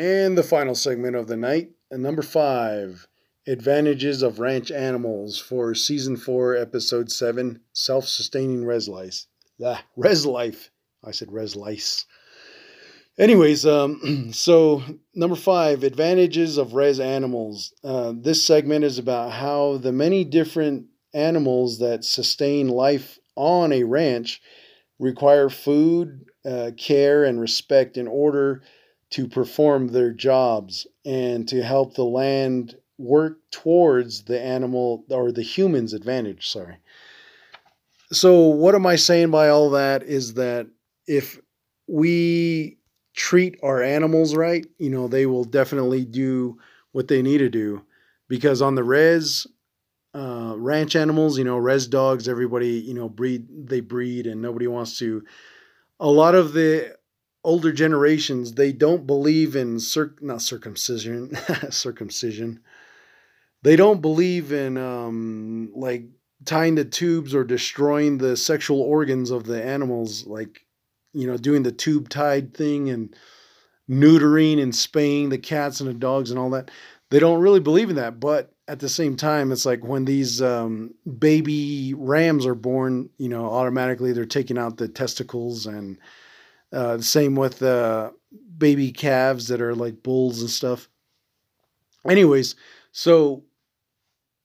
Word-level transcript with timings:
And 0.00 0.38
the 0.38 0.42
final 0.42 0.74
segment 0.74 1.14
of 1.14 1.26
the 1.26 1.36
night, 1.36 1.72
number 1.90 2.22
five 2.22 3.06
Advantages 3.46 4.22
of 4.22 4.40
Ranch 4.40 4.70
Animals 4.70 5.38
for 5.38 5.74
Season 5.74 6.16
4, 6.16 6.56
Episode 6.56 7.12
7 7.12 7.60
Self 7.74 8.08
Sustaining 8.08 8.64
Res 8.64 8.88
Life. 8.88 9.26
Ah, 9.62 9.84
res 9.96 10.24
Life. 10.24 10.70
I 11.04 11.10
said 11.10 11.30
Res 11.30 11.54
Lice. 11.54 12.06
Anyways, 13.18 13.66
um, 13.66 14.30
so 14.32 14.82
number 15.14 15.36
five 15.36 15.84
Advantages 15.84 16.56
of 16.56 16.72
Res 16.72 16.98
Animals. 16.98 17.74
Uh, 17.84 18.14
this 18.16 18.42
segment 18.42 18.86
is 18.86 18.98
about 18.98 19.32
how 19.32 19.76
the 19.76 19.92
many 19.92 20.24
different 20.24 20.86
animals 21.12 21.78
that 21.80 22.06
sustain 22.06 22.68
life 22.68 23.18
on 23.36 23.70
a 23.70 23.82
ranch 23.82 24.40
require 24.98 25.50
food, 25.50 26.24
uh, 26.46 26.70
care, 26.78 27.22
and 27.24 27.38
respect 27.38 27.98
in 27.98 28.08
order 28.08 28.62
to 29.10 29.26
perform 29.26 29.88
their 29.88 30.12
jobs 30.12 30.86
and 31.04 31.48
to 31.48 31.62
help 31.62 31.94
the 31.94 32.04
land 32.04 32.76
work 32.98 33.38
towards 33.50 34.24
the 34.24 34.40
animal 34.40 35.04
or 35.10 35.32
the 35.32 35.42
human's 35.42 35.94
advantage. 35.94 36.48
Sorry. 36.48 36.76
So, 38.12 38.40
what 38.48 38.74
am 38.74 38.86
I 38.86 38.96
saying 38.96 39.30
by 39.30 39.48
all 39.48 39.70
that 39.70 40.02
is 40.02 40.34
that 40.34 40.66
if 41.06 41.40
we 41.86 42.78
treat 43.14 43.58
our 43.62 43.82
animals 43.82 44.34
right, 44.34 44.66
you 44.78 44.90
know, 44.90 45.08
they 45.08 45.26
will 45.26 45.44
definitely 45.44 46.04
do 46.04 46.58
what 46.92 47.08
they 47.08 47.22
need 47.22 47.38
to 47.38 47.48
do. 47.48 47.82
Because 48.28 48.62
on 48.62 48.74
the 48.74 48.84
res, 48.84 49.46
uh, 50.14 50.54
ranch 50.56 50.94
animals, 50.94 51.38
you 51.38 51.44
know, 51.44 51.56
res 51.56 51.86
dogs, 51.86 52.28
everybody, 52.28 52.80
you 52.80 52.94
know, 52.94 53.08
breed, 53.08 53.46
they 53.68 53.80
breed 53.80 54.26
and 54.26 54.40
nobody 54.40 54.66
wants 54.66 54.98
to. 54.98 55.24
A 55.98 56.08
lot 56.08 56.34
of 56.34 56.52
the 56.52 56.96
older 57.42 57.72
generations 57.72 58.52
they 58.52 58.72
don't 58.72 59.06
believe 59.06 59.56
in 59.56 59.80
circ 59.80 60.22
not 60.22 60.42
circumcision 60.42 61.34
circumcision. 61.70 62.60
They 63.62 63.76
don't 63.76 64.00
believe 64.00 64.52
in 64.52 64.76
um 64.76 65.70
like 65.74 66.04
tying 66.44 66.74
the 66.74 66.84
tubes 66.84 67.34
or 67.34 67.44
destroying 67.44 68.18
the 68.18 68.36
sexual 68.36 68.80
organs 68.80 69.30
of 69.30 69.44
the 69.44 69.62
animals 69.62 70.26
like 70.26 70.66
you 71.12 71.26
know 71.26 71.36
doing 71.36 71.62
the 71.62 71.72
tube 71.72 72.08
tied 72.08 72.54
thing 72.54 72.90
and 72.90 73.14
neutering 73.88 74.62
and 74.62 74.74
spaying 74.74 75.30
the 75.30 75.38
cats 75.38 75.80
and 75.80 75.88
the 75.88 75.94
dogs 75.94 76.30
and 76.30 76.38
all 76.38 76.50
that. 76.50 76.70
They 77.10 77.18
don't 77.18 77.40
really 77.40 77.60
believe 77.60 77.90
in 77.90 77.96
that 77.96 78.20
but 78.20 78.52
at 78.68 78.78
the 78.78 78.88
same 78.88 79.16
time 79.16 79.50
it's 79.50 79.66
like 79.66 79.82
when 79.82 80.04
these 80.04 80.40
um, 80.40 80.94
baby 81.18 81.92
rams 81.96 82.46
are 82.46 82.54
born 82.54 83.08
you 83.18 83.28
know 83.28 83.46
automatically 83.46 84.12
they're 84.12 84.26
taking 84.26 84.58
out 84.58 84.76
the 84.76 84.88
testicles 84.88 85.66
and 85.66 85.98
uh, 86.72 86.96
the 86.96 87.02
same 87.02 87.34
with 87.34 87.62
uh, 87.62 88.10
baby 88.56 88.92
calves 88.92 89.48
that 89.48 89.60
are 89.60 89.74
like 89.74 90.02
bulls 90.02 90.40
and 90.40 90.50
stuff. 90.50 90.88
Anyways, 92.08 92.54
so 92.92 93.44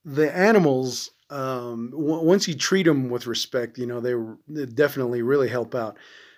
the 0.03 0.35
animals, 0.35 1.11
um, 1.29 1.91
w- 1.91 2.23
once 2.23 2.47
you 2.47 2.55
treat 2.55 2.83
them 2.83 3.09
with 3.09 3.27
respect, 3.27 3.77
you 3.77 3.85
know, 3.85 3.99
they, 3.99 4.13
they 4.47 4.65
definitely 4.65 5.21
really 5.21 5.49
help 5.49 5.75
out. 5.75 5.97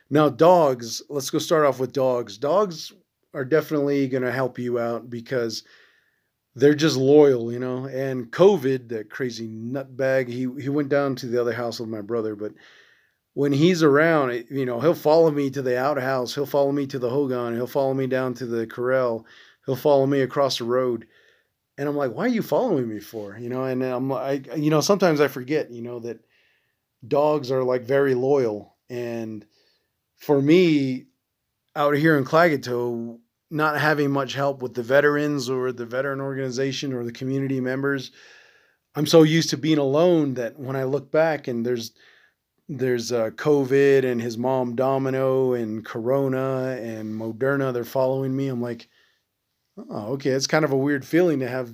Now, 0.09 0.29
dogs, 0.29 1.01
let's 1.09 1.29
go 1.29 1.39
start 1.39 1.65
off 1.65 1.79
with 1.79 1.91
dogs. 1.91 2.37
Dogs 2.37 2.93
are 3.33 3.45
definitely 3.45 4.07
going 4.07 4.23
to 4.23 4.31
help 4.31 4.57
you 4.57 4.79
out 4.79 5.09
because 5.09 5.63
they're 6.55 6.73
just 6.73 6.97
loyal, 6.97 7.51
you 7.51 7.59
know. 7.59 7.85
And 7.85 8.31
COVID, 8.31 8.89
that 8.89 9.09
crazy 9.09 9.47
nutbag, 9.47 10.27
he, 10.27 10.47
he 10.61 10.69
went 10.69 10.89
down 10.89 11.15
to 11.15 11.27
the 11.27 11.39
other 11.39 11.53
house 11.53 11.79
with 11.79 11.89
my 11.89 12.01
brother, 12.01 12.35
but 12.35 12.53
when 13.37 13.51
he's 13.51 13.83
around, 13.83 14.45
you 14.49 14.65
know, 14.65 14.79
he'll 14.79 14.95
follow 14.95 15.29
me 15.29 15.47
to 15.51 15.61
the 15.61 15.77
outhouse, 15.77 16.33
he'll 16.33 16.47
follow 16.47 16.71
me 16.71 16.87
to 16.87 16.97
the 16.97 17.11
hogan, 17.11 17.53
he'll 17.53 17.67
follow 17.67 17.93
me 17.93 18.07
down 18.07 18.33
to 18.33 18.47
the 18.47 18.65
corral, 18.65 19.27
he'll 19.63 19.75
follow 19.75 20.07
me 20.07 20.21
across 20.21 20.57
the 20.57 20.63
road. 20.63 21.05
And 21.77 21.87
I'm 21.87 21.95
like, 21.95 22.13
why 22.13 22.25
are 22.25 22.29
you 22.29 22.41
following 22.41 22.89
me 22.89 22.99
for? 22.99 23.37
You 23.37 23.49
know, 23.49 23.65
and 23.65 23.83
I'm 23.83 24.09
like, 24.09 24.47
you 24.57 24.71
know, 24.71 24.81
sometimes 24.81 25.21
I 25.21 25.27
forget, 25.27 25.69
you 25.69 25.83
know, 25.83 25.99
that 25.99 26.17
dogs 27.07 27.51
are 27.51 27.61
like 27.61 27.83
very 27.83 28.15
loyal. 28.15 28.75
And 28.89 29.45
for 30.15 30.41
me, 30.41 31.05
out 31.75 31.95
here 31.95 32.17
in 32.17 32.25
Klagetoh, 32.25 33.19
not 33.51 33.79
having 33.79 34.09
much 34.09 34.33
help 34.33 34.63
with 34.63 34.73
the 34.73 34.81
veterans 34.81 35.47
or 35.47 35.71
the 35.71 35.85
veteran 35.85 36.21
organization 36.21 36.91
or 36.91 37.03
the 37.03 37.11
community 37.11 37.61
members, 37.61 38.09
I'm 38.95 39.05
so 39.05 39.21
used 39.21 39.51
to 39.51 39.57
being 39.57 39.77
alone 39.77 40.33
that 40.33 40.57
when 40.57 40.75
I 40.75 40.85
look 40.85 41.11
back 41.11 41.47
and 41.47 41.63
there's 41.63 41.91
there's 42.69 43.11
uh, 43.11 43.29
COVID 43.31 44.03
and 44.03 44.21
his 44.21 44.37
mom 44.37 44.75
Domino 44.75 45.53
and 45.53 45.85
Corona 45.85 46.77
and 46.81 47.13
Moderna. 47.13 47.73
They're 47.73 47.85
following 47.85 48.35
me. 48.35 48.47
I'm 48.49 48.61
like, 48.61 48.89
oh, 49.77 50.13
okay. 50.13 50.31
It's 50.31 50.47
kind 50.47 50.65
of 50.65 50.71
a 50.71 50.77
weird 50.77 51.05
feeling 51.05 51.39
to 51.39 51.47
have 51.47 51.71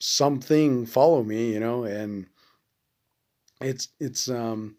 something 0.00 0.86
follow 0.86 1.22
me, 1.22 1.52
you 1.52 1.60
know, 1.60 1.84
and 1.84 2.26
it's 3.60 3.88
it's 4.00 4.28
um 4.28 4.76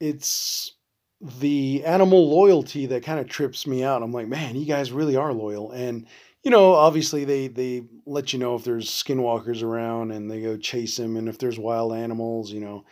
it's 0.00 0.72
the 1.40 1.84
animal 1.84 2.30
loyalty 2.30 2.86
that 2.86 3.02
kind 3.02 3.18
of 3.18 3.28
trips 3.28 3.66
me 3.66 3.82
out. 3.82 4.02
I'm 4.02 4.12
like, 4.12 4.28
man, 4.28 4.54
you 4.54 4.66
guys 4.66 4.92
really 4.92 5.16
are 5.16 5.32
loyal. 5.32 5.70
And 5.72 6.06
you 6.42 6.50
know, 6.50 6.74
obviously 6.74 7.24
they 7.24 7.48
they 7.48 7.84
let 8.04 8.34
you 8.34 8.38
know 8.38 8.54
if 8.54 8.64
there's 8.64 8.90
skinwalkers 8.90 9.62
around 9.62 10.12
and 10.12 10.30
they 10.30 10.42
go 10.42 10.58
chase 10.58 10.98
them 10.98 11.16
and 11.16 11.28
if 11.28 11.38
there's 11.38 11.58
wild 11.58 11.94
animals, 11.94 12.52
you 12.52 12.60
know 12.60 12.84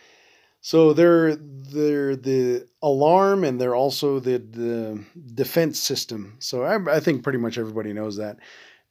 so 0.61 0.93
they're 0.93 1.35
they're 1.35 2.15
the 2.15 2.67
alarm 2.81 3.43
and 3.43 3.59
they're 3.59 3.75
also 3.75 4.19
the 4.19 4.37
the 4.37 5.03
defense 5.33 5.79
system. 5.79 6.37
So 6.39 6.63
I, 6.63 6.97
I 6.97 6.99
think 6.99 7.23
pretty 7.23 7.39
much 7.39 7.57
everybody 7.57 7.93
knows 7.93 8.17
that. 8.17 8.37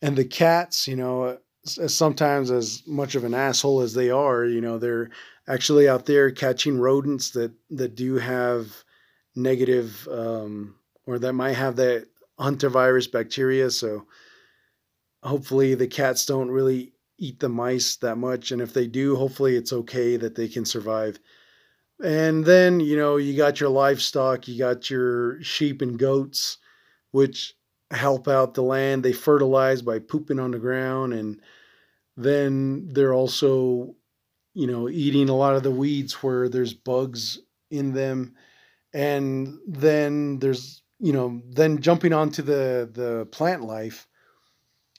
And 0.03 0.17
the 0.17 0.25
cats, 0.25 0.87
you 0.87 0.97
know, 0.97 1.39
sometimes 1.65 2.51
as 2.51 2.83
much 2.87 3.15
of 3.15 3.25
an 3.25 3.35
asshole 3.35 3.81
as 3.81 3.95
they 3.95 4.11
are, 4.11 4.45
you 4.45 4.61
know, 4.61 4.79
they're 4.79 5.11
actually 5.49 5.89
out 5.89 6.07
there 6.07 6.31
catching 6.31 6.79
rodents 6.79 7.31
that 7.31 7.53
that 7.71 7.95
do 7.95 8.17
have 8.17 8.85
negative 9.35 10.09
um, 10.11 10.77
or 11.07 11.19
that 11.19 11.33
might 11.33 11.55
have 11.55 11.77
that 11.77 12.07
hantavirus 12.39 13.11
bacteria. 13.11 13.71
So 13.71 14.07
hopefully 15.23 15.75
the 15.75 15.87
cats 15.89 16.27
don't 16.27 16.51
really 16.51 16.93
eat 17.19 17.41
the 17.41 17.49
mice 17.49 17.97
that 17.97 18.17
much, 18.17 18.53
and 18.53 18.61
if 18.61 18.75
they 18.75 18.87
do, 18.87 19.17
hopefully 19.17 19.57
it's 19.57 19.73
okay 19.73 20.17
that 20.17 20.35
they 20.35 20.49
can 20.49 20.65
survive. 20.65 21.19
And 22.03 22.45
then, 22.45 22.81
you 22.81 22.97
know, 22.97 23.17
you 23.17 23.37
got 23.37 23.59
your 23.59 23.71
livestock, 23.71 24.47
you 24.49 24.59
got 24.59 24.91
your 24.91 25.43
sheep 25.43 25.81
and 25.81 25.99
goats, 25.99 26.59
which 27.13 27.55
help 27.91 28.29
out 28.29 28.55
the 28.55 28.63
land. 28.63 29.03
They 29.03 29.13
fertilize 29.13 29.81
by 29.81 30.01
pooping 30.01 30.39
on 30.39 30.51
the 30.51 30.59
ground. 30.59 31.15
And 31.15 31.41
then 32.17 32.89
they're 32.89 33.15
also, 33.15 33.95
you 34.53 34.67
know, 34.67 34.89
eating 34.91 35.31
a 35.31 35.37
lot 35.37 35.57
of 35.57 35.63
the 35.63 35.71
weeds 35.71 36.23
where 36.23 36.49
there's 36.49 36.75
bugs 36.75 37.39
in 37.71 37.95
them. 37.95 38.35
And 38.93 39.59
then 39.67 40.39
there's, 40.39 40.83
you 40.99 41.13
know, 41.13 41.41
then 41.49 41.81
jumping 41.81 42.13
onto 42.13 42.43
the, 42.43 42.91
the 42.93 43.27
plant 43.33 43.63
life. 43.63 44.07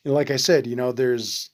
And 0.03 0.15
like 0.15 0.31
I 0.31 0.37
said, 0.37 0.65
you 0.65 0.75
know, 0.75 0.91
there's 0.91 1.51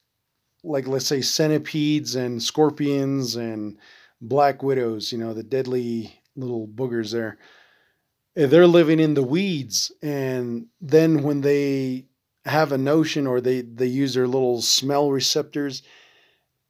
like, 0.64 0.88
let's 0.88 1.08
say 1.08 1.22
centipedes 1.22 2.16
and 2.16 2.42
scorpions 2.42 3.36
and, 3.36 3.78
black 4.22 4.64
widows, 4.64 5.12
you 5.12 5.18
know, 5.18 5.34
the 5.34 5.44
deadly 5.44 6.20
little 6.36 6.68
boogers 6.68 7.12
there. 7.12 7.38
They're 8.36 8.68
living 8.68 9.00
in 9.00 9.14
the 9.14 9.24
weeds. 9.24 9.92
And 10.02 10.68
then 10.82 11.24
when 11.24 11.42
they 11.42 12.06
have 12.46 12.72
a 12.72 12.78
notion 12.78 13.28
or 13.28 13.42
they, 13.42 13.62
they 13.62 13.86
use 13.86 14.14
their 14.14 14.28
little 14.28 14.62
smell 14.62 15.12
receptors 15.12 15.84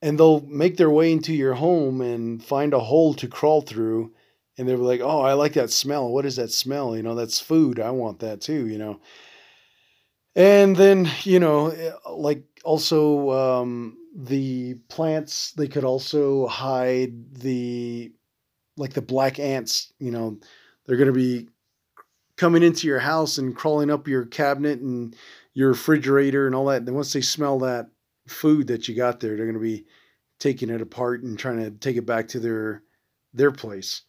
and 0.01 0.19
they'll 0.19 0.41
make 0.41 0.75
their 0.77 0.89
way 0.89 1.11
into 1.11 1.33
your 1.33 1.53
home 1.53 2.01
and 2.01 2.43
find 2.43 2.73
a 2.73 2.79
hole 2.79 3.13
to 3.15 3.27
crawl 3.27 3.61
through. 3.61 4.13
And 4.57 4.67
they're 4.67 4.77
like, 4.77 5.01
oh, 5.01 5.21
I 5.21 5.33
like 5.33 5.53
that 5.53 5.71
smell. 5.71 6.09
What 6.09 6.25
is 6.25 6.35
that 6.35 6.51
smell? 6.51 6.95
You 6.95 7.03
know, 7.03 7.15
that's 7.15 7.39
food. 7.39 7.79
I 7.79 7.91
want 7.91 8.19
that 8.19 8.41
too, 8.41 8.67
you 8.67 8.77
know. 8.77 8.99
And 10.35 10.75
then, 10.75 11.09
you 11.23 11.39
know, 11.39 11.73
like 12.09 12.43
also 12.63 13.31
um, 13.31 13.97
the 14.15 14.75
plants 14.89 15.51
they 15.53 15.67
could 15.67 15.83
also 15.83 16.47
hide 16.47 17.33
the 17.33 18.11
like 18.77 18.93
the 18.93 19.01
black 19.01 19.39
ants 19.39 19.91
you 19.99 20.11
know 20.11 20.37
they're 20.85 20.97
going 20.97 21.07
to 21.07 21.13
be 21.13 21.49
coming 22.37 22.63
into 22.63 22.87
your 22.87 22.99
house 22.99 23.37
and 23.37 23.55
crawling 23.55 23.89
up 23.89 24.07
your 24.07 24.25
cabinet 24.25 24.79
and 24.79 25.15
your 25.53 25.69
refrigerator 25.69 26.45
and 26.45 26.55
all 26.55 26.65
that 26.65 26.81
and 26.81 26.95
once 26.95 27.13
they 27.13 27.21
smell 27.21 27.59
that 27.59 27.87
food 28.27 28.67
that 28.67 28.87
you 28.87 28.95
got 28.95 29.19
there 29.19 29.35
they're 29.35 29.45
going 29.45 29.53
to 29.53 29.59
be 29.59 29.85
taking 30.43 30.69
it 30.69 30.81
apart 30.81 31.23
and 31.23 31.39
trying 31.39 31.57
to 31.57 31.71
take 31.71 31.95
it 31.95 32.05
back 32.05 32.27
to 32.27 32.39
their 32.39 32.83
their 33.33 33.51
place. 33.51 34.01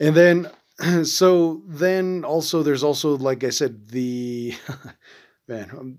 And 0.00 0.16
then 0.16 0.50
so 1.04 1.62
then 1.66 2.24
also 2.24 2.62
there's 2.62 2.84
also 2.84 3.16
like 3.16 3.42
i 3.44 3.50
said 3.50 3.88
the 3.88 4.54
man 5.48 5.68
i'm 5.76 5.98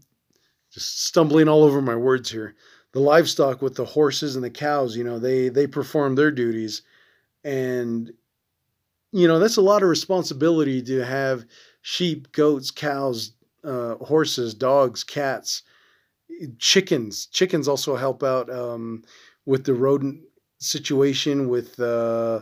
just 0.71 1.05
stumbling 1.05 1.49
all 1.49 1.63
over 1.63 1.81
my 1.81 1.95
words 1.95 2.31
here 2.31 2.55
the 2.93 2.99
livestock 2.99 3.61
with 3.61 3.75
the 3.75 3.85
horses 3.85 4.35
and 4.35 4.43
the 4.43 4.49
cows, 4.49 4.95
you 4.95 5.03
know, 5.03 5.19
they 5.19 5.49
they 5.49 5.67
perform 5.67 6.15
their 6.15 6.31
duties, 6.31 6.81
and 7.43 8.11
you 9.11 9.27
know 9.27 9.39
that's 9.39 9.57
a 9.57 9.61
lot 9.61 9.83
of 9.83 9.89
responsibility 9.89 10.81
to 10.83 11.03
have 11.05 11.45
sheep, 11.81 12.31
goats, 12.31 12.71
cows 12.71 13.33
uh, 13.63 13.95
horses, 13.95 14.53
dogs, 14.53 15.03
cats, 15.03 15.63
chickens. 16.57 17.25
Chickens 17.27 17.67
also 17.67 17.95
help 17.95 18.23
out 18.23 18.49
um, 18.49 19.03
with 19.45 19.65
the 19.65 19.73
rodent 19.73 20.21
situation 20.59 21.49
with 21.49 21.79
uh, 21.79 22.41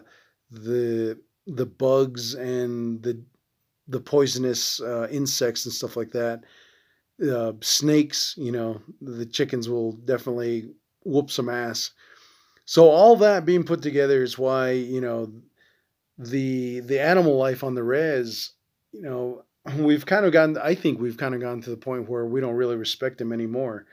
the 0.52 1.20
the 1.46 1.66
bugs 1.66 2.34
and 2.34 3.02
the 3.04 3.22
the 3.88 4.00
poisonous 4.00 4.82
uh, 4.82 5.08
insects 5.12 5.66
and 5.66 5.74
stuff 5.74 5.96
like 5.98 6.12
that. 6.12 6.44
Uh, 7.22 7.54
snakes, 7.62 8.36
you 8.38 8.52
know, 8.52 8.82
the 9.02 9.26
chickens 9.26 9.68
will 9.68 9.94
definitely 9.94 10.70
whoop 11.04 11.32
some 11.32 11.50
ass. 11.50 11.92
So 12.66 12.90
all 12.90 13.16
that 13.18 13.46
being 13.46 13.64
put 13.64 13.82
together 13.82 14.22
is 14.22 14.38
why 14.38 14.72
you 14.72 15.02
know 15.02 15.32
the 16.18 16.82
the 16.82 17.00
animal 17.00 17.38
life 17.38 17.64
on 17.64 17.76
the 17.76 17.84
res, 17.84 18.52
you 18.92 19.02
know, 19.02 19.44
we've 19.78 20.06
kind 20.06 20.26
of 20.26 20.32
gotten. 20.32 20.58
I 20.58 20.76
think 20.76 21.00
we've 21.00 21.18
kind 21.18 21.34
of 21.34 21.42
gotten 21.42 21.62
to 21.62 21.70
the 21.70 21.78
point 21.78 22.10
where 22.10 22.26
we 22.26 22.42
don't 22.42 22.56
really 22.56 22.76
respect 22.76 23.18
them 23.18 23.32
anymore. 23.32 23.86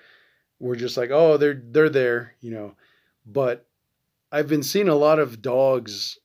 We're 0.61 0.76
just 0.76 0.97
like, 0.97 1.11
oh, 1.11 1.37
they're 1.37 1.62
they're 1.65 1.91
there, 1.91 2.35
you 2.41 2.50
know. 2.50 2.75
But 3.26 3.67
I've 4.31 4.49
been 4.49 4.62
seeing 4.62 4.88
a 4.88 4.94
lot 4.94 5.19
of 5.19 5.43
dogs. 5.43 6.19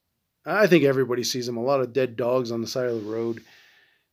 I 0.45 0.67
think 0.67 0.83
everybody 0.83 1.23
sees 1.23 1.45
them. 1.45 1.57
A 1.57 1.63
lot 1.63 1.81
of 1.81 1.93
dead 1.93 2.15
dogs 2.15 2.51
on 2.51 2.61
the 2.61 2.67
side 2.67 2.87
of 2.87 3.03
the 3.03 3.09
road. 3.09 3.41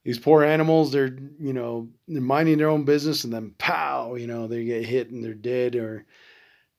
These 0.06 0.20
poor 0.20 0.44
animals, 0.44 0.93
they're 0.93 1.19
you 1.41 1.53
know 1.53 1.88
they're 2.06 2.23
minding 2.23 2.58
their 2.58 2.69
own 2.69 2.85
business, 2.85 3.25
and 3.25 3.32
then 3.32 3.56
pow, 3.58 4.14
you 4.14 4.29
know 4.29 4.47
they 4.47 4.64
get 4.64 4.85
hit 4.85 5.11
and 5.11 5.23
they're 5.23 5.35
dead, 5.35 5.75
or 5.75 6.06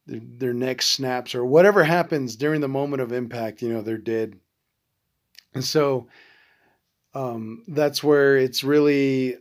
their, 0.05 0.21
their 0.23 0.53
neck 0.53 0.81
snaps, 0.81 1.35
or 1.35 1.43
whatever 1.43 1.83
happens 1.83 2.37
during 2.37 2.61
the 2.61 2.69
moment 2.69 3.01
of 3.01 3.11
impact. 3.11 3.61
You 3.61 3.67
know 3.67 3.81
they're 3.81 3.97
dead. 3.97 4.39
And 5.53 5.61
so 5.61 6.07
um, 7.13 7.65
that's 7.67 8.01
where 8.01 8.37
it's 8.37 8.63
really 8.63 9.35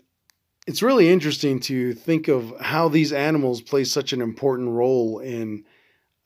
it's 0.66 0.82
really 0.82 1.08
interesting 1.08 1.60
to 1.60 1.94
think 1.94 2.26
of 2.26 2.60
how 2.60 2.88
these 2.88 3.12
animals 3.12 3.62
play 3.62 3.84
such 3.84 4.12
an 4.12 4.20
important 4.20 4.70
role 4.70 5.20
in 5.20 5.64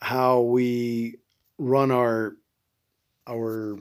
how 0.00 0.40
we 0.40 1.18
run 1.58 1.90
our 1.90 2.36
our 3.28 3.76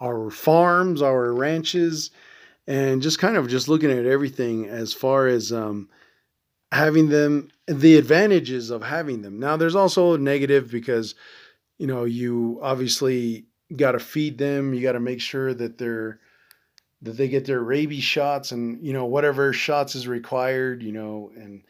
our 0.00 0.30
farms, 0.30 1.02
our 1.02 1.34
ranches, 1.34 2.12
and 2.68 3.00
just 3.00 3.18
kind 3.18 3.38
of 3.38 3.48
just 3.48 3.66
looking 3.66 3.90
at 3.90 4.04
everything 4.04 4.66
as 4.68 4.92
far 4.92 5.26
as 5.26 5.52
um, 5.52 5.88
having 6.70 7.08
them, 7.08 7.48
the 7.66 7.96
advantages 7.96 8.68
of 8.68 8.82
having 8.82 9.22
them. 9.22 9.40
Now, 9.40 9.56
there's 9.56 9.74
also 9.74 10.12
a 10.12 10.18
negative 10.18 10.70
because 10.70 11.14
you 11.78 11.86
know 11.86 12.04
you 12.04 12.60
obviously 12.62 13.46
got 13.74 13.92
to 13.92 13.98
feed 13.98 14.36
them. 14.36 14.74
You 14.74 14.82
got 14.82 14.92
to 14.92 15.00
make 15.00 15.22
sure 15.22 15.54
that 15.54 15.78
they're 15.78 16.20
that 17.00 17.16
they 17.16 17.28
get 17.28 17.46
their 17.46 17.62
rabies 17.62 18.04
shots 18.04 18.52
and 18.52 18.84
you 18.84 18.92
know 18.92 19.06
whatever 19.06 19.52
shots 19.54 19.94
is 19.94 20.06
required. 20.06 20.82
You 20.82 20.92
know, 20.92 21.32
and 21.34 21.62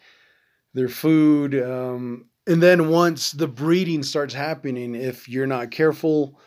their 0.74 0.88
food. 0.88 1.54
Um, 1.54 2.26
and 2.48 2.60
then 2.60 2.88
once 2.88 3.30
the 3.30 3.46
breeding 3.46 4.02
starts 4.02 4.34
happening, 4.34 4.96
if 4.96 5.28
you're 5.28 5.46
not 5.46 5.70
careful 5.70 6.40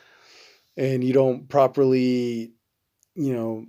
and 0.75 1.03
you 1.03 1.13
don't 1.13 1.47
properly, 1.47 2.53
you 3.15 3.33
know, 3.33 3.65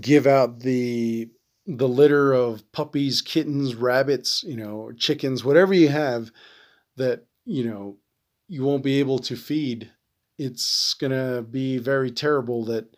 give 0.00 0.26
out 0.26 0.60
the 0.60 1.30
the 1.66 1.88
litter 1.88 2.32
of 2.32 2.70
puppies, 2.72 3.22
kittens, 3.22 3.76
rabbits, 3.76 4.42
you 4.42 4.56
know, 4.56 4.90
chickens, 4.96 5.44
whatever 5.44 5.72
you 5.72 5.88
have 5.88 6.32
that, 6.96 7.24
you 7.44 7.64
know, 7.64 7.96
you 8.48 8.64
won't 8.64 8.82
be 8.82 8.98
able 8.98 9.20
to 9.20 9.36
feed 9.36 9.92
it's 10.38 10.94
going 10.94 11.12
to 11.12 11.42
be 11.42 11.78
very 11.78 12.10
terrible 12.10 12.64
that 12.64 12.96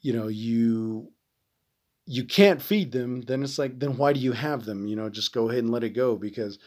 you 0.00 0.12
know 0.12 0.28
you 0.28 1.12
you 2.06 2.24
can't 2.24 2.62
feed 2.62 2.92
them 2.92 3.20
then 3.22 3.42
it's 3.42 3.58
like 3.58 3.78
then 3.78 3.96
why 3.96 4.12
do 4.12 4.20
you 4.20 4.32
have 4.32 4.64
them? 4.64 4.86
You 4.86 4.96
know 4.96 5.10
just 5.10 5.32
go 5.32 5.48
ahead 5.48 5.62
and 5.62 5.70
let 5.70 5.84
it 5.84 5.90
go 5.90 6.16
because 6.16 6.58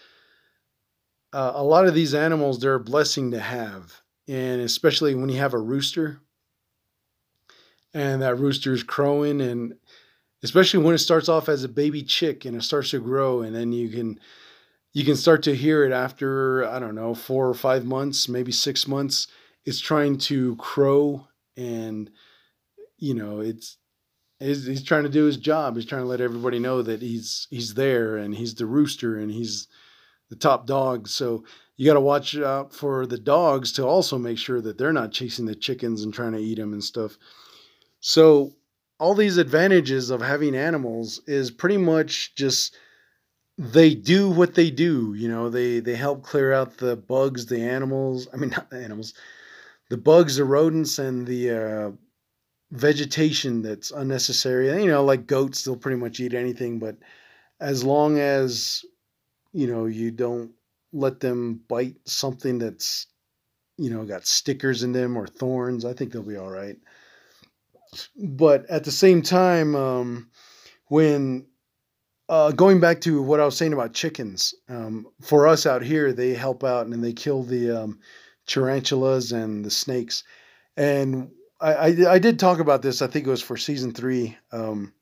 uh, 1.34 1.54
a 1.56 1.64
lot 1.64 1.88
of 1.88 1.96
these 1.96 2.14
animals 2.14 2.60
they're 2.60 2.76
a 2.76 2.80
blessing 2.80 3.32
to 3.32 3.40
have. 3.40 4.02
And 4.28 4.62
especially 4.62 5.16
when 5.16 5.30
you 5.30 5.40
have 5.40 5.54
a 5.54 5.60
rooster 5.60 6.22
and 7.94 8.22
that 8.22 8.40
rooster 8.40 8.74
is 8.74 8.84
crowing 8.84 9.42
and 9.42 9.76
especially 10.44 10.84
when 10.84 10.96
it 10.96 11.00
starts 11.00 11.30
off 11.30 11.48
as 11.48 11.64
a 11.64 11.70
baby 11.70 12.04
chick 12.04 12.46
and 12.46 12.56
it 12.56 12.64
starts 12.64 12.92
to 12.92 13.00
grow 13.00 13.42
and 13.42 13.56
then 13.56 13.72
you 13.72 13.90
can 13.90 14.20
you 14.94 15.04
can 15.04 15.16
start 15.16 15.44
to 15.44 15.56
hear 15.56 15.84
it 15.84 15.92
after 15.92 16.66
i 16.66 16.80
don't 16.80 16.96
know 16.96 17.14
four 17.14 17.48
or 17.48 17.54
five 17.54 17.86
months 17.86 18.28
maybe 18.28 18.52
six 18.52 18.88
months 18.88 19.28
it's 19.66 19.80
trying 19.80 20.18
to 20.18 20.56
crow 20.58 21.28
and 21.56 22.10
you 22.98 23.14
know 23.14 23.40
it's 23.40 23.78
he's, 24.44 24.66
he's 24.66 24.84
trying 24.84 25.04
to 25.04 25.10
do 25.10 25.26
his 25.26 25.38
job. 25.38 25.76
He's 25.76 25.86
trying 25.86 26.04
to 26.04 26.08
let 26.08 26.22
everybody 26.22 26.60
know 26.60 26.82
that 26.82 27.02
he's 27.02 27.48
he's 27.50 27.74
there 27.74 28.18
and 28.18 28.36
he's 28.36 28.56
the 28.56 28.66
rooster 28.66 29.18
and 29.18 29.32
he's 29.32 29.68
the 30.30 30.36
top 30.36 30.68
dog. 30.68 31.08
So 31.08 31.44
you 31.78 31.86
got 31.86 31.94
to 31.94 32.02
watch 32.02 32.38
out 32.38 32.74
for 32.74 33.06
the 33.06 33.18
dogs 33.18 33.72
to 33.74 33.86
also 33.86 34.18
make 34.18 34.38
sure 34.38 34.62
that 34.62 34.78
they're 34.78 34.94
not 34.94 35.12
chasing 35.12 35.46
the 35.46 35.56
chickens 35.56 36.04
and 36.04 36.14
trying 36.14 36.34
to 36.34 36.40
eat 36.40 36.58
them 36.58 36.74
and 36.74 36.84
stuff 36.84 37.18
so 38.04 38.54
all 39.00 39.16
these 39.16 39.38
advantages 39.38 40.12
of 40.12 40.22
having 40.22 40.56
animals 40.56 41.22
is 41.28 41.50
pretty 41.52 41.78
much 41.78 42.36
just 42.36 42.76
they 43.58 43.96
do 43.96 44.30
what 44.30 44.56
they 44.56 44.70
do 44.72 45.14
you 45.16 45.28
know 45.30 45.50
they 45.50 45.80
they 45.80 45.96
help 45.96 46.24
clear 46.24 46.54
out 46.54 46.78
the 46.78 46.96
bugs 46.96 47.46
the 47.48 47.62
animals 47.62 48.28
i 48.34 48.38
mean 48.38 48.50
not 48.58 48.70
the 48.70 48.84
animals 48.84 49.14
the 49.90 49.98
bugs, 49.98 50.38
the 50.38 50.46
rodents, 50.46 51.00
and 51.00 51.28
the 51.28 51.52
uh, 51.52 51.92
vegetation 52.72 53.62
that's 53.62 53.92
unnecessary. 53.92 54.68
You 54.82 54.90
know, 54.90 55.04
like 55.04 55.28
goats, 55.28 55.64
they'll 55.64 55.78
pretty 55.78 55.98
much 56.00 56.20
eat 56.20 56.34
anything, 56.34 56.80
but 56.80 56.98
as 57.60 57.84
long 57.84 58.20
as 58.20 58.84
you 59.54 59.68
know 59.68 59.86
you 59.86 60.12
don't 60.12 60.52
let 60.94 61.20
them 61.20 61.62
bite 61.68 61.98
something 62.06 62.60
that's 62.60 63.08
you 63.78 63.90
know 63.90 64.06
got 64.06 64.28
stickers 64.28 64.84
in 64.84 64.94
them 64.94 65.18
or 65.18 65.28
thorns, 65.28 65.86
I 65.86 65.94
think 65.94 66.12
they'll 66.12 66.24
be 66.24 66.38
all 66.38 66.52
right. 66.52 66.78
But 68.18 68.70
at 68.70 68.84
the 68.84 68.92
same 68.92 69.22
time, 69.22 69.76
um, 69.76 70.30
when 70.88 71.48
uh, 72.30 72.52
going 72.52 72.80
back 72.80 73.02
to 73.02 73.22
what 73.22 73.40
I 73.40 73.46
was 73.46 73.58
saying 73.58 73.74
about 73.74 73.94
chickens, 73.94 74.54
um, 74.70 75.08
for 75.22 75.48
us 75.48 75.66
out 75.66 75.84
here, 75.84 76.14
they 76.14 76.34
help 76.34 76.64
out 76.64 76.88
and 76.88 77.04
they 77.04 77.14
kill 77.14 77.44
the 77.44 77.84
um, 77.84 78.00
tarantulas 78.48 79.32
and 79.32 79.64
the 79.64 79.72
snakes. 79.72 80.24
And 80.78 81.32
I, 81.60 81.74
I, 81.74 82.14
I, 82.14 82.20
did 82.20 82.40
talk 82.40 82.60
about 82.60 82.82
this. 82.82 83.02
I 83.02 83.08
think 83.08 83.28
it 83.28 83.30
was 83.30 83.42
for 83.42 83.58
season 83.58 83.94
three. 83.94 84.38
Um, 84.52 84.94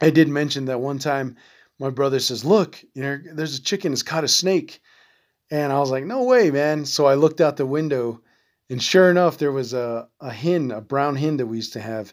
I 0.00 0.10
did 0.10 0.28
mention 0.28 0.66
that 0.66 0.80
one 0.80 0.98
time 0.98 1.36
my 1.78 1.90
brother 1.90 2.20
says, 2.20 2.44
"Look, 2.44 2.82
you 2.94 3.02
know, 3.02 3.18
there's 3.34 3.58
a 3.58 3.62
chicken 3.62 3.92
that's 3.92 4.02
caught 4.02 4.24
a 4.24 4.28
snake," 4.28 4.80
and 5.50 5.72
I 5.72 5.78
was 5.80 5.90
like, 5.90 6.04
"No 6.04 6.24
way, 6.24 6.50
man!" 6.50 6.84
So 6.84 7.06
I 7.06 7.14
looked 7.14 7.40
out 7.40 7.56
the 7.56 7.66
window, 7.66 8.20
and 8.70 8.82
sure 8.82 9.10
enough, 9.10 9.38
there 9.38 9.52
was 9.52 9.72
a 9.72 10.08
a 10.20 10.30
hen, 10.30 10.70
a 10.70 10.80
brown 10.80 11.16
hen 11.16 11.38
that 11.38 11.46
we 11.46 11.56
used 11.56 11.74
to 11.74 11.80
have. 11.80 12.12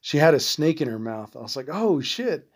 She 0.00 0.16
had 0.18 0.34
a 0.34 0.40
snake 0.40 0.80
in 0.80 0.88
her 0.88 0.98
mouth. 0.98 1.36
I 1.36 1.40
was 1.40 1.56
like, 1.56 1.68
"Oh 1.70 2.00
shit!" 2.00 2.48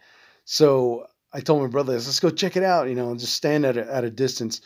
So 0.44 1.06
I 1.32 1.40
told 1.40 1.62
my 1.62 1.68
brother, 1.68 1.92
"Let's 1.92 2.20
go 2.20 2.30
check 2.30 2.56
it 2.56 2.62
out," 2.62 2.88
you 2.88 2.94
know, 2.94 3.10
and 3.10 3.20
just 3.20 3.34
stand 3.34 3.66
at 3.66 3.76
a, 3.76 3.92
at 3.92 4.04
a 4.04 4.10
distance. 4.10 4.60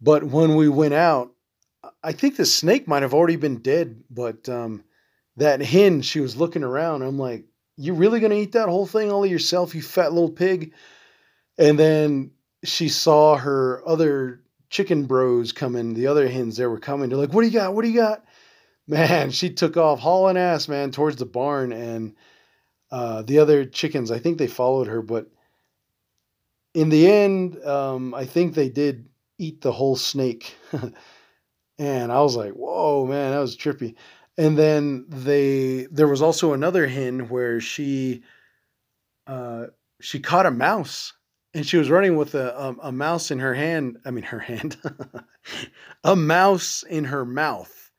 But 0.00 0.24
when 0.24 0.54
we 0.56 0.68
went 0.68 0.94
out, 0.94 1.32
I 2.02 2.12
think 2.12 2.36
the 2.36 2.46
snake 2.46 2.86
might 2.86 3.02
have 3.02 3.14
already 3.14 3.36
been 3.36 3.58
dead, 3.58 4.04
but 4.10 4.48
um, 4.48 4.84
that 5.36 5.60
hen, 5.60 6.02
she 6.02 6.20
was 6.20 6.36
looking 6.36 6.62
around. 6.62 7.02
I'm 7.02 7.18
like, 7.18 7.46
you 7.76 7.94
really 7.94 8.20
gonna 8.20 8.36
eat 8.36 8.52
that 8.52 8.68
whole 8.68 8.86
thing 8.86 9.10
all 9.10 9.24
of 9.24 9.30
yourself, 9.30 9.74
you 9.74 9.82
fat 9.82 10.12
little 10.12 10.30
pig? 10.30 10.74
And 11.58 11.78
then 11.78 12.32
she 12.64 12.88
saw 12.88 13.36
her 13.36 13.82
other 13.86 14.43
chicken 14.74 15.04
bros 15.04 15.52
coming, 15.52 15.94
the 15.94 16.08
other 16.08 16.28
hens 16.28 16.56
there 16.56 16.68
were 16.68 16.80
coming. 16.80 17.08
They're 17.08 17.16
like, 17.16 17.32
what 17.32 17.42
do 17.42 17.46
you 17.46 17.54
got? 17.54 17.74
What 17.74 17.84
do 17.84 17.90
you 17.90 18.00
got? 18.00 18.24
Man, 18.88 19.30
she 19.30 19.50
took 19.50 19.76
off 19.76 20.00
hauling 20.00 20.36
ass, 20.36 20.68
man, 20.68 20.90
towards 20.90 21.16
the 21.16 21.24
barn. 21.24 21.72
And 21.72 22.16
uh, 22.90 23.22
the 23.22 23.38
other 23.38 23.64
chickens, 23.64 24.10
I 24.10 24.18
think 24.18 24.36
they 24.36 24.46
followed 24.46 24.88
her, 24.88 25.00
but 25.00 25.30
in 26.74 26.90
the 26.90 27.10
end, 27.10 27.64
um, 27.64 28.12
I 28.12 28.26
think 28.26 28.52
they 28.52 28.68
did 28.68 29.08
eat 29.38 29.62
the 29.62 29.72
whole 29.72 29.96
snake. 29.96 30.54
And 31.78 32.12
I 32.12 32.20
was 32.20 32.36
like, 32.36 32.52
whoa, 32.52 33.04
man, 33.04 33.32
that 33.32 33.40
was 33.40 33.56
trippy. 33.56 33.96
And 34.38 34.56
then 34.56 35.06
they 35.08 35.86
there 35.90 36.08
was 36.08 36.22
also 36.22 36.52
another 36.52 36.86
hen 36.86 37.28
where 37.28 37.60
she 37.60 38.22
uh 39.26 39.66
she 40.00 40.20
caught 40.20 40.46
a 40.46 40.50
mouse 40.50 41.12
and 41.54 41.64
she 41.64 41.76
was 41.76 41.88
running 41.88 42.16
with 42.16 42.34
a, 42.34 42.54
a, 42.56 42.88
a 42.88 42.92
mouse 42.92 43.30
in 43.30 43.38
her 43.38 43.54
hand. 43.54 43.98
I 44.04 44.10
mean 44.10 44.24
her 44.24 44.40
hand. 44.40 44.76
a 46.04 46.16
mouse 46.16 46.82
in 46.82 47.04
her 47.04 47.24
mouth, 47.24 47.92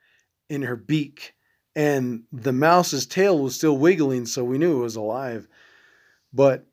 in 0.50 0.62
her 0.64 0.76
beak. 0.76 1.34
And 1.76 2.24
the 2.32 2.54
mouse's 2.54 3.06
tail 3.06 3.40
was 3.40 3.56
still 3.56 3.78
wiggling, 3.78 4.26
so 4.26 4.44
we 4.44 4.58
knew 4.58 4.80
it 4.80 4.84
was 4.84 4.96
alive. 4.96 5.48
But 6.34 6.68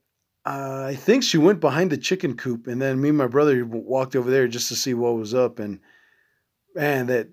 uh, 0.45 0.87
I 0.89 0.97
think 0.97 1.23
she 1.23 1.39
went 1.39 1.61
behind 1.61 1.91
the 1.91 1.97
chicken 1.97 2.37
coop, 2.37 2.67
and 2.67 2.83
then 2.83 3.01
me 3.01 3.11
and 3.11 3.19
my 3.19 3.29
brother 3.29 3.65
walked 3.65 4.17
over 4.17 4.31
there 4.31 4.49
just 4.49 4.69
to 4.69 4.77
see 4.77 4.95
what 4.95 5.15
was 5.15 5.35
up. 5.35 5.61
And 5.61 5.81
man, 6.75 7.07
that 7.07 7.29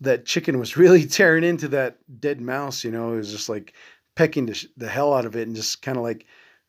that 0.00 0.26
chicken 0.26 0.58
was 0.58 0.76
really 0.76 1.06
tearing 1.06 1.44
into 1.44 1.68
that 1.68 1.98
dead 2.20 2.40
mouse. 2.40 2.84
You 2.84 2.90
know, 2.90 3.14
it 3.14 3.16
was 3.16 3.32
just 3.32 3.48
like 3.48 3.74
pecking 4.16 4.46
the, 4.46 4.66
the 4.76 4.88
hell 4.88 5.14
out 5.14 5.24
of 5.24 5.36
it 5.36 5.46
and 5.46 5.56
just 5.56 5.80
kind 5.80 5.96
of 5.96 6.02
like 6.02 6.26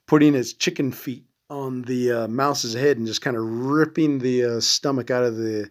putting 0.07 0.33
his 0.33 0.53
chicken 0.53 0.91
feet 0.91 1.25
on 1.53 1.83
the 1.83 2.11
uh, 2.11 2.27
mouse's 2.27 2.73
head 2.73 2.97
and 2.97 3.07
just 3.07 3.21
kind 3.21 3.37
of 3.37 3.43
ripping 3.43 4.19
the 4.19 4.43
uh, 4.43 4.59
stomach 4.59 5.11
out 5.11 5.23
of 5.23 5.37
the 5.37 5.69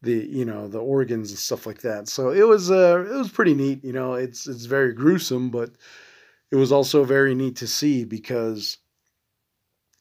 the 0.00 0.14
you 0.14 0.44
know 0.44 0.66
the 0.66 0.80
organs 0.80 1.30
and 1.30 1.38
stuff 1.38 1.66
like 1.66 1.82
that. 1.82 2.08
So 2.08 2.30
it 2.30 2.46
was 2.46 2.70
uh 2.70 3.04
it 3.08 3.14
was 3.16 3.30
pretty 3.30 3.54
neat. 3.54 3.84
You 3.84 3.92
know, 3.92 4.14
it's 4.14 4.48
it's 4.48 4.64
very 4.64 4.92
gruesome, 4.92 5.50
but 5.50 5.70
it 6.50 6.56
was 6.56 6.72
also 6.72 7.04
very 7.04 7.34
neat 7.34 7.56
to 7.56 7.66
see 7.66 8.04
because 8.04 8.78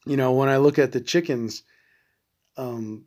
you 0.05 0.17
know 0.17 0.31
when 0.31 0.49
I 0.49 0.57
look 0.57 0.79
at 0.79 0.91
the 0.91 1.01
chickens, 1.01 1.63
um, 2.57 3.05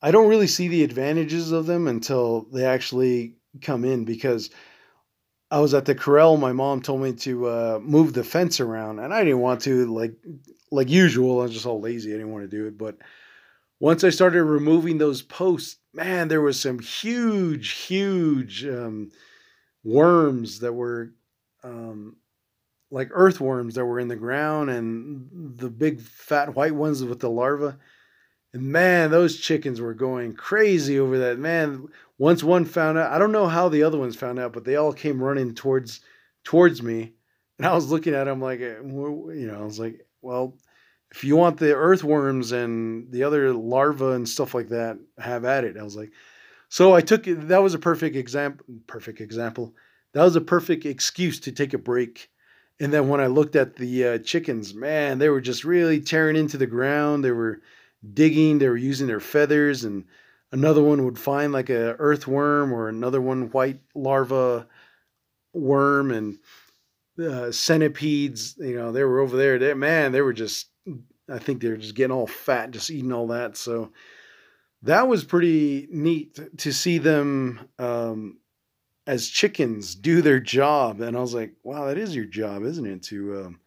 I 0.00 0.10
don't 0.10 0.30
really 0.30 0.46
see 0.46 0.68
the 0.68 0.84
advantages 0.84 1.52
of 1.52 1.66
them 1.66 1.88
until 1.88 2.46
they 2.52 2.64
actually 2.64 3.34
come 3.60 3.84
in 3.84 4.04
because 4.04 4.50
I 5.50 5.60
was 5.60 5.72
at 5.74 5.86
the 5.86 5.94
corral. 5.94 6.36
My 6.36 6.52
mom 6.52 6.82
told 6.82 7.00
me 7.00 7.12
to 7.14 7.46
uh, 7.46 7.80
move 7.82 8.12
the 8.12 8.24
fence 8.24 8.60
around, 8.60 8.98
and 8.98 9.14
I 9.14 9.24
didn't 9.24 9.40
want 9.40 9.62
to. 9.62 9.86
Like 9.86 10.12
like 10.70 10.90
usual, 10.90 11.40
I 11.40 11.44
was 11.44 11.52
just 11.52 11.66
all 11.66 11.80
lazy. 11.80 12.10
I 12.10 12.16
didn't 12.16 12.32
want 12.32 12.44
to 12.44 12.56
do 12.56 12.66
it. 12.66 12.76
But 12.76 12.96
once 13.80 14.04
I 14.04 14.10
started 14.10 14.44
removing 14.44 14.98
those 14.98 15.22
posts, 15.22 15.76
man, 15.94 16.28
there 16.28 16.42
was 16.42 16.60
some 16.60 16.78
huge, 16.78 17.70
huge 17.70 18.66
um, 18.66 19.10
worms 19.84 20.60
that 20.60 20.72
were 20.72 21.14
um, 21.64 22.16
like 22.90 23.08
earthworms 23.12 23.74
that 23.76 23.86
were 23.86 24.00
in 24.00 24.08
the 24.08 24.16
ground, 24.16 24.68
and 24.68 25.56
the 25.58 25.70
big 25.70 26.00
fat 26.00 26.54
white 26.54 26.74
ones 26.74 27.02
with 27.02 27.20
the 27.20 27.30
larvae. 27.30 27.76
And 28.52 28.62
man, 28.62 29.10
those 29.10 29.38
chickens 29.38 29.80
were 29.80 29.94
going 29.94 30.34
crazy 30.34 30.98
over 30.98 31.18
that. 31.18 31.38
Man, 31.38 31.88
once 32.18 32.42
one 32.42 32.64
found 32.64 32.98
out, 32.98 33.12
I 33.12 33.18
don't 33.18 33.32
know 33.32 33.46
how 33.46 33.68
the 33.68 33.84
other 33.84 33.98
ones 33.98 34.16
found 34.16 34.38
out, 34.38 34.52
but 34.52 34.64
they 34.64 34.76
all 34.76 34.92
came 34.92 35.22
running 35.22 35.54
towards 35.54 36.00
towards 36.44 36.82
me, 36.82 37.12
and 37.58 37.66
I 37.66 37.74
was 37.74 37.90
looking 37.90 38.14
at 38.14 38.24
them 38.24 38.40
like, 38.40 38.60
eh, 38.60 38.76
you 38.82 39.48
know, 39.50 39.58
I 39.60 39.64
was 39.64 39.78
like, 39.78 40.06
well, 40.22 40.56
if 41.10 41.24
you 41.24 41.36
want 41.36 41.58
the 41.58 41.74
earthworms 41.74 42.52
and 42.52 43.10
the 43.10 43.22
other 43.24 43.52
larvae 43.52 44.14
and 44.14 44.28
stuff 44.28 44.54
like 44.54 44.68
that, 44.68 44.98
have 45.18 45.44
at 45.44 45.64
it. 45.64 45.76
I 45.76 45.82
was 45.82 45.96
like, 45.96 46.12
so 46.68 46.94
I 46.94 47.00
took 47.00 47.26
it. 47.26 47.48
that 47.48 47.62
was 47.62 47.74
a 47.74 47.78
perfect 47.78 48.14
example. 48.16 48.66
Perfect 48.86 49.20
example. 49.20 49.74
That 50.12 50.22
was 50.22 50.36
a 50.36 50.40
perfect 50.40 50.84
excuse 50.84 51.40
to 51.40 51.52
take 51.52 51.72
a 51.72 51.78
break. 51.78 52.30
And 52.80 52.92
then 52.92 53.08
when 53.08 53.20
I 53.20 53.26
looked 53.26 53.56
at 53.56 53.76
the 53.76 54.06
uh, 54.06 54.18
chickens, 54.18 54.74
man, 54.74 55.18
they 55.18 55.28
were 55.28 55.40
just 55.40 55.64
really 55.64 56.00
tearing 56.00 56.36
into 56.36 56.58
the 56.58 56.66
ground. 56.66 57.24
They 57.24 57.32
were 57.32 57.62
digging. 58.14 58.58
They 58.58 58.68
were 58.68 58.76
using 58.76 59.06
their 59.06 59.20
feathers, 59.20 59.84
and 59.84 60.04
another 60.52 60.82
one 60.82 61.04
would 61.04 61.18
find 61.18 61.52
like 61.52 61.70
a 61.70 61.96
earthworm 61.98 62.72
or 62.72 62.88
another 62.88 63.20
one 63.20 63.50
white 63.50 63.80
larva 63.94 64.66
worm 65.52 66.10
and 66.10 66.38
uh, 67.22 67.50
centipedes. 67.50 68.56
You 68.58 68.76
know, 68.76 68.92
they 68.92 69.04
were 69.04 69.20
over 69.20 69.36
there. 69.36 69.58
They, 69.58 69.74
man, 69.74 70.12
they 70.12 70.22
were 70.22 70.32
just. 70.32 70.68
I 71.30 71.38
think 71.38 71.60
they 71.60 71.68
were 71.68 71.76
just 71.76 71.94
getting 71.94 72.16
all 72.16 72.26
fat, 72.26 72.70
just 72.70 72.90
eating 72.90 73.12
all 73.12 73.26
that. 73.26 73.54
So 73.58 73.92
that 74.82 75.08
was 75.08 75.24
pretty 75.24 75.86
neat 75.90 76.38
to 76.58 76.72
see 76.72 76.96
them 76.96 77.68
um, 77.78 78.38
as 79.06 79.28
chickens 79.28 79.94
do 79.94 80.22
their 80.22 80.40
job. 80.40 81.02
And 81.02 81.16
I 81.16 81.20
was 81.20 81.34
like, 81.34 81.52
wow, 81.62 81.86
that 81.86 81.98
is 81.98 82.16
your 82.16 82.24
job, 82.24 82.64
isn't 82.64 82.86
it? 82.86 83.02
To 83.04 83.44
um, 83.44 83.60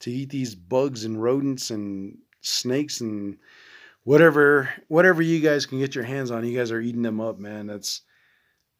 to 0.00 0.10
eat 0.10 0.30
these 0.30 0.54
bugs 0.54 1.04
and 1.04 1.22
rodents 1.22 1.70
and 1.70 2.18
snakes 2.42 3.00
and 3.00 3.38
whatever 4.04 4.70
whatever 4.88 5.22
you 5.22 5.40
guys 5.40 5.66
can 5.66 5.78
get 5.78 5.94
your 5.94 6.04
hands 6.04 6.30
on, 6.30 6.46
you 6.46 6.56
guys 6.56 6.72
are 6.72 6.80
eating 6.80 7.02
them 7.02 7.20
up, 7.20 7.38
man. 7.38 7.66
That's 7.66 8.02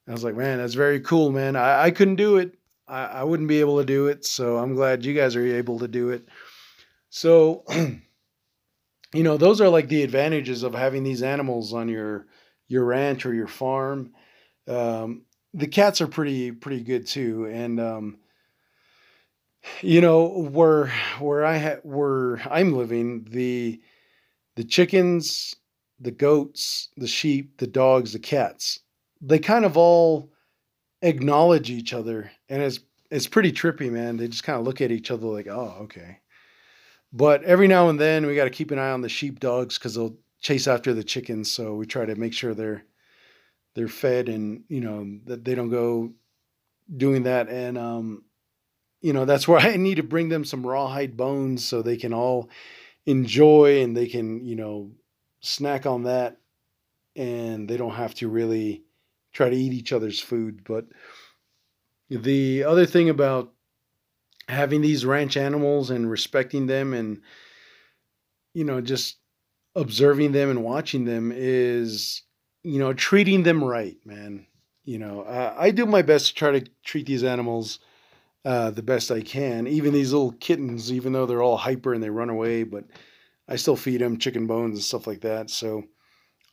I 0.08 0.12
was 0.12 0.24
like, 0.24 0.36
man, 0.36 0.58
that's 0.58 0.74
very 0.74 1.00
cool, 1.00 1.30
man. 1.30 1.54
I, 1.56 1.84
I 1.84 1.90
couldn't 1.90 2.16
do 2.16 2.38
it. 2.38 2.58
I, 2.88 3.04
I 3.04 3.24
wouldn't 3.24 3.48
be 3.48 3.60
able 3.60 3.78
to 3.78 3.86
do 3.86 4.08
it. 4.08 4.24
So 4.24 4.58
I'm 4.58 4.74
glad 4.74 5.04
you 5.04 5.14
guys 5.14 5.36
are 5.36 5.46
able 5.46 5.78
to 5.78 5.88
do 5.88 6.10
it. 6.10 6.28
So 7.10 7.64
you 9.14 9.22
know, 9.22 9.36
those 9.36 9.60
are 9.60 9.68
like 9.68 9.88
the 9.88 10.02
advantages 10.02 10.62
of 10.62 10.74
having 10.74 11.04
these 11.04 11.22
animals 11.22 11.72
on 11.72 11.88
your 11.88 12.26
your 12.68 12.84
ranch 12.84 13.26
or 13.26 13.34
your 13.34 13.48
farm. 13.48 14.12
Um, 14.66 15.22
the 15.54 15.66
cats 15.66 16.00
are 16.00 16.06
pretty 16.06 16.50
pretty 16.50 16.82
good 16.82 17.06
too, 17.06 17.46
and 17.46 17.78
um, 17.78 18.18
you 19.82 20.00
know 20.00 20.26
where 20.26 20.86
where 21.18 21.44
I 21.44 21.58
ha- 21.58 21.80
where 21.82 22.40
I'm 22.50 22.74
living 22.74 23.26
the 23.28 23.82
the 24.56 24.64
chickens, 24.64 25.54
the 26.00 26.10
goats, 26.10 26.88
the 26.96 27.06
sheep, 27.06 27.58
the 27.58 27.66
dogs, 27.66 28.12
the 28.12 28.18
cats, 28.18 28.80
they 29.20 29.38
kind 29.38 29.64
of 29.64 29.76
all 29.76 30.30
acknowledge 31.00 31.70
each 31.70 31.92
other. 31.92 32.30
And 32.48 32.62
it's 32.62 32.80
it's 33.10 33.26
pretty 33.26 33.52
trippy, 33.52 33.90
man. 33.90 34.16
They 34.16 34.28
just 34.28 34.44
kind 34.44 34.58
of 34.58 34.64
look 34.64 34.80
at 34.80 34.90
each 34.90 35.10
other 35.10 35.26
like, 35.26 35.46
oh, 35.46 35.76
okay. 35.82 36.18
But 37.12 37.44
every 37.44 37.68
now 37.68 37.90
and 37.90 38.00
then 38.00 38.24
we 38.24 38.34
got 38.34 38.44
to 38.44 38.50
keep 38.50 38.70
an 38.70 38.78
eye 38.78 38.90
on 38.90 39.02
the 39.02 39.08
sheep 39.08 39.38
dogs 39.38 39.78
because 39.78 39.94
they'll 39.94 40.16
chase 40.40 40.66
after 40.66 40.94
the 40.94 41.04
chickens. 41.04 41.50
So 41.50 41.74
we 41.74 41.86
try 41.86 42.06
to 42.06 42.14
make 42.16 42.32
sure 42.32 42.54
they're 42.54 42.84
they're 43.74 43.88
fed 43.88 44.28
and 44.28 44.64
you 44.68 44.80
know 44.80 45.18
that 45.26 45.44
they 45.44 45.54
don't 45.54 45.70
go 45.70 46.12
doing 46.94 47.24
that. 47.24 47.48
And 47.48 47.76
um, 47.76 48.24
you 49.02 49.12
know 49.12 49.24
that's 49.24 49.46
where 49.46 49.60
I 49.60 49.76
need 49.76 49.96
to 49.96 50.02
bring 50.02 50.30
them 50.30 50.44
some 50.44 50.66
rawhide 50.66 51.16
bones 51.16 51.64
so 51.64 51.82
they 51.82 51.96
can 51.96 52.14
all 52.14 52.48
enjoy 53.06 53.82
and 53.82 53.96
they 53.96 54.06
can, 54.06 54.44
you 54.44 54.56
know, 54.56 54.90
snack 55.40 55.86
on 55.86 56.04
that 56.04 56.38
and 57.16 57.68
they 57.68 57.76
don't 57.76 57.94
have 57.94 58.14
to 58.14 58.28
really 58.28 58.84
try 59.32 59.50
to 59.50 59.56
eat 59.56 59.72
each 59.72 59.92
other's 59.92 60.20
food. 60.20 60.62
But 60.64 60.86
the 62.08 62.64
other 62.64 62.86
thing 62.86 63.08
about 63.08 63.52
having 64.48 64.80
these 64.80 65.04
ranch 65.04 65.36
animals 65.36 65.90
and 65.90 66.10
respecting 66.10 66.66
them 66.66 66.94
and, 66.94 67.20
you 68.54 68.64
know, 68.64 68.80
just 68.80 69.16
observing 69.74 70.32
them 70.32 70.50
and 70.50 70.62
watching 70.62 71.04
them 71.04 71.32
is, 71.34 72.22
you 72.62 72.78
know, 72.78 72.92
treating 72.92 73.42
them 73.42 73.64
right, 73.64 73.96
man. 74.04 74.46
You 74.84 74.98
know, 74.98 75.24
I 75.24 75.70
do 75.70 75.86
my 75.86 76.02
best 76.02 76.28
to 76.28 76.34
try 76.34 76.58
to 76.58 76.68
treat 76.84 77.06
these 77.06 77.24
animals 77.24 77.78
uh, 78.44 78.70
the 78.70 78.82
best 78.82 79.10
I 79.10 79.20
can. 79.20 79.66
Even 79.66 79.92
these 79.92 80.12
little 80.12 80.32
kittens, 80.32 80.92
even 80.92 81.12
though 81.12 81.26
they're 81.26 81.42
all 81.42 81.56
hyper 81.56 81.94
and 81.94 82.02
they 82.02 82.10
run 82.10 82.30
away, 82.30 82.64
but 82.64 82.84
I 83.48 83.56
still 83.56 83.76
feed 83.76 84.00
them 84.00 84.18
chicken 84.18 84.46
bones 84.46 84.74
and 84.74 84.84
stuff 84.84 85.06
like 85.06 85.20
that. 85.20 85.50
So, 85.50 85.84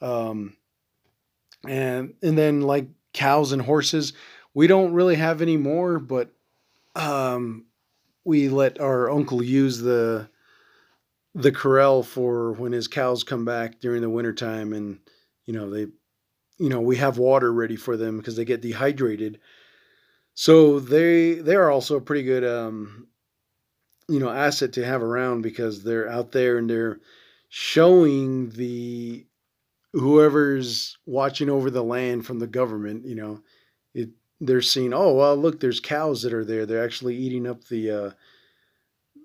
um, 0.01 0.55
and 1.67 2.13
and 2.21 2.37
then 2.37 2.61
like 2.61 2.87
cows 3.13 3.51
and 3.51 3.61
horses, 3.61 4.13
we 4.53 4.67
don't 4.67 4.93
really 4.93 5.15
have 5.15 5.41
any 5.41 5.57
more, 5.57 5.99
but 5.99 6.31
um, 6.95 7.65
we 8.23 8.49
let 8.49 8.79
our 8.79 9.09
uncle 9.09 9.43
use 9.43 9.79
the 9.79 10.29
the 11.35 11.51
corral 11.51 12.03
for 12.03 12.53
when 12.53 12.71
his 12.71 12.87
cows 12.87 13.23
come 13.23 13.45
back 13.45 13.79
during 13.79 14.01
the 14.01 14.09
wintertime 14.09 14.73
and 14.73 14.99
you 15.45 15.53
know 15.53 15.69
they 15.69 15.87
you 16.57 16.69
know 16.69 16.81
we 16.81 16.97
have 16.97 17.17
water 17.17 17.53
ready 17.53 17.75
for 17.75 17.95
them 17.95 18.17
because 18.17 18.35
they 18.35 18.45
get 18.45 18.61
dehydrated 18.61 19.39
so 20.39 20.79
they 20.79 21.33
they 21.33 21.55
are 21.55 21.69
also 21.69 21.97
a 21.97 22.01
pretty 22.01 22.23
good 22.23 22.45
um, 22.45 23.09
you 24.07 24.21
know 24.21 24.29
asset 24.29 24.71
to 24.71 24.85
have 24.85 25.03
around 25.03 25.41
because 25.41 25.83
they're 25.83 26.07
out 26.07 26.31
there 26.31 26.57
and 26.57 26.69
they're 26.69 27.01
showing 27.49 28.49
the 28.51 29.27
whoever's 29.91 30.97
watching 31.05 31.49
over 31.49 31.69
the 31.69 31.83
land 31.83 32.25
from 32.25 32.39
the 32.39 32.47
government. 32.47 33.05
You 33.05 33.15
know, 33.15 33.41
it 33.93 34.11
they're 34.39 34.61
seeing 34.61 34.93
oh 34.93 35.11
well 35.11 35.35
look 35.35 35.59
there's 35.59 35.81
cows 35.81 36.21
that 36.21 36.33
are 36.33 36.45
there. 36.45 36.65
They're 36.65 36.85
actually 36.85 37.17
eating 37.17 37.45
up 37.45 37.65
the 37.65 37.91
uh, 37.91 38.11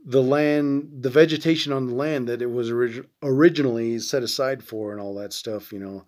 the 0.04 0.23
land, 0.23 0.88
the 1.00 1.11
vegetation 1.11 1.73
on 1.73 1.87
the 1.87 1.94
land 1.94 2.26
that 2.26 2.42
it 2.42 2.50
was 2.50 2.73
orig- 2.73 3.06
originally 3.23 4.00
set 4.00 4.25
aside 4.25 4.64
for, 4.64 4.90
and 4.90 5.00
all 5.00 5.14
that 5.14 5.33
stuff. 5.33 5.73
You 5.73 5.78
know, 5.78 6.06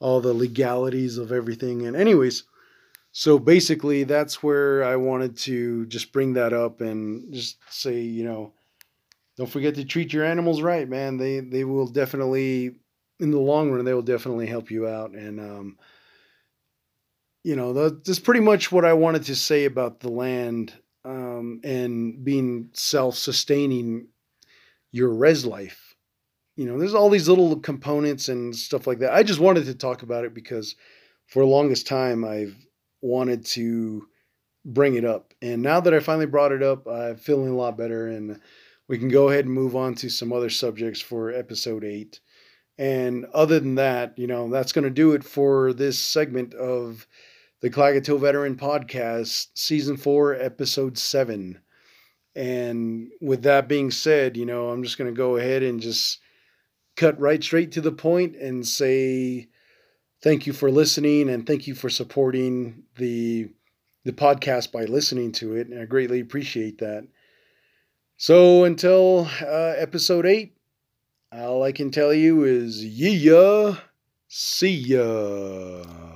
all 0.00 0.20
the 0.20 0.34
legalities 0.34 1.16
of 1.16 1.30
everything. 1.30 1.86
And 1.86 1.94
anyways 1.94 2.42
so 3.18 3.38
basically 3.38 4.04
that's 4.04 4.42
where 4.42 4.84
i 4.84 4.94
wanted 4.94 5.36
to 5.36 5.86
just 5.86 6.12
bring 6.12 6.34
that 6.34 6.52
up 6.52 6.80
and 6.80 7.32
just 7.32 7.58
say 7.68 8.00
you 8.00 8.24
know 8.24 8.52
don't 9.38 9.48
forget 9.48 9.76
to 9.76 9.84
treat 9.84 10.12
your 10.12 10.24
animals 10.24 10.60
right 10.60 10.88
man. 10.88 11.16
They 11.16 11.40
they 11.40 11.64
will 11.64 11.86
definitely 11.86 12.72
in 13.20 13.30
the 13.30 13.38
long 13.38 13.70
run 13.70 13.84
they 13.84 13.94
will 13.94 14.02
definitely 14.02 14.46
help 14.46 14.70
you 14.70 14.86
out. 14.86 15.12
And 15.12 15.40
um, 15.40 15.78
you 17.44 17.54
know 17.54 17.72
that's 17.72 18.18
pretty 18.18 18.40
much 18.40 18.72
what 18.72 18.84
i 18.84 18.92
wanted 18.92 19.22
to 19.24 19.36
say 19.36 19.64
about 19.64 20.00
the 20.00 20.10
land 20.10 20.74
um, 21.04 21.60
and 21.64 22.22
being 22.24 22.70
self-sustaining 22.72 24.08
your 24.90 25.14
res 25.14 25.46
life. 25.46 25.94
You 26.56 26.66
know 26.66 26.78
there's 26.78 26.94
all 26.94 27.08
these 27.08 27.28
little 27.28 27.60
components 27.60 28.28
and 28.28 28.54
stuff 28.54 28.88
like 28.88 28.98
that. 28.98 29.14
I 29.14 29.22
just 29.22 29.40
wanted 29.40 29.66
to 29.66 29.74
talk 29.74 30.02
about 30.02 30.24
it 30.24 30.34
because 30.34 30.74
for 31.28 31.44
the 31.44 31.48
longest 31.48 31.86
time 31.86 32.24
i've 32.24 32.56
wanted 33.00 33.44
to 33.46 34.06
bring 34.64 34.94
it 34.94 35.04
up. 35.04 35.34
And 35.40 35.62
now 35.62 35.80
that 35.80 35.94
I 35.94 36.00
finally 36.00 36.26
brought 36.26 36.52
it 36.52 36.62
up, 36.62 36.86
I'm 36.86 37.16
feeling 37.16 37.50
a 37.50 37.56
lot 37.56 37.78
better. 37.78 38.08
And 38.08 38.40
we 38.88 38.98
can 38.98 39.08
go 39.08 39.28
ahead 39.28 39.44
and 39.44 39.54
move 39.54 39.76
on 39.76 39.94
to 39.96 40.08
some 40.08 40.32
other 40.32 40.50
subjects 40.50 41.00
for 41.00 41.32
episode 41.32 41.84
eight. 41.84 42.20
And 42.78 43.26
other 43.34 43.58
than 43.58 43.74
that, 43.74 44.18
you 44.18 44.26
know, 44.26 44.48
that's 44.50 44.72
going 44.72 44.84
to 44.84 44.90
do 44.90 45.12
it 45.12 45.24
for 45.24 45.72
this 45.72 45.98
segment 45.98 46.54
of 46.54 47.06
the 47.60 47.70
Klagetoh 47.70 48.20
Veteran 48.20 48.56
Podcast, 48.56 49.48
Season 49.54 49.96
4, 49.96 50.34
Episode 50.34 50.96
7. 50.96 51.60
And 52.36 53.10
with 53.20 53.42
that 53.42 53.68
being 53.68 53.90
said, 53.90 54.36
you 54.36 54.46
know, 54.46 54.68
I'm 54.68 54.84
just 54.84 54.96
going 54.96 55.12
to 55.12 55.16
go 55.16 55.36
ahead 55.36 55.64
and 55.64 55.80
just 55.80 56.20
cut 56.96 57.18
right 57.18 57.42
straight 57.42 57.72
to 57.72 57.80
the 57.80 57.90
point 57.90 58.36
and 58.36 58.66
say 58.66 59.48
thank 60.22 60.46
you 60.46 60.52
for 60.52 60.70
listening 60.70 61.28
and 61.28 61.46
thank 61.46 61.66
you 61.66 61.74
for 61.74 61.90
supporting 61.90 62.82
the 62.96 63.48
the 64.04 64.12
podcast 64.12 64.72
by 64.72 64.84
listening 64.84 65.32
to 65.32 65.54
it. 65.54 65.68
And 65.68 65.80
I 65.80 65.84
greatly 65.84 66.20
appreciate 66.20 66.78
that. 66.78 67.06
So 68.16 68.64
until 68.64 69.28
uh, 69.42 69.74
episode 69.76 70.24
eight, 70.24 70.56
all 71.30 71.62
I 71.62 71.72
can 71.72 71.90
tell 71.90 72.14
you 72.14 72.44
is 72.44 72.84
yeah, 72.84 73.76
see 74.28 74.74
ya. 74.74 76.07